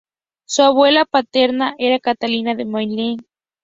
[0.47, 3.23] Su abuela paterna era Catalina de Mayenne.